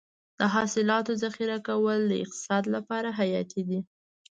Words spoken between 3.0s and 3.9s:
حیاتي دي.